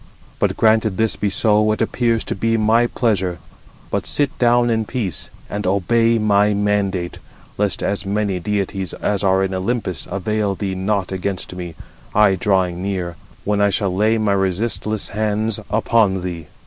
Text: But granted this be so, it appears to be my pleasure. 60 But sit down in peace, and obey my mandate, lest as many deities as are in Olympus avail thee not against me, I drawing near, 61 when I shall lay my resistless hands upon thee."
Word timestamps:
But 0.39 0.57
granted 0.57 0.97
this 0.97 1.15
be 1.15 1.29
so, 1.29 1.71
it 1.73 1.79
appears 1.79 2.23
to 2.23 2.33
be 2.33 2.57
my 2.57 2.87
pleasure. 2.87 3.33
60 3.33 3.47
But 3.91 4.07
sit 4.07 4.39
down 4.39 4.71
in 4.71 4.83
peace, 4.83 5.29
and 5.47 5.67
obey 5.67 6.17
my 6.17 6.55
mandate, 6.55 7.19
lest 7.59 7.83
as 7.83 8.03
many 8.03 8.39
deities 8.39 8.93
as 8.93 9.23
are 9.23 9.43
in 9.43 9.53
Olympus 9.53 10.07
avail 10.09 10.55
thee 10.55 10.73
not 10.73 11.11
against 11.11 11.53
me, 11.53 11.75
I 12.15 12.33
drawing 12.33 12.81
near, 12.81 13.09
61 13.41 13.41
when 13.43 13.61
I 13.61 13.69
shall 13.69 13.95
lay 13.95 14.17
my 14.17 14.33
resistless 14.33 15.09
hands 15.09 15.59
upon 15.69 16.23
thee." 16.23 16.47